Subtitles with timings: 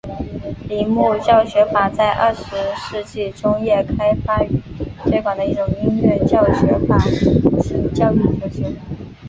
[0.67, 2.43] 铃木教学法在二十
[2.75, 4.59] 世纪中叶开发与
[5.03, 8.65] 推广的一种音乐教学法及教育哲学。